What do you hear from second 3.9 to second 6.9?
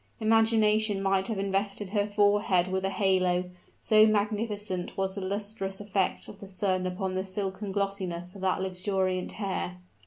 magnificent was the lustrous effect of the sun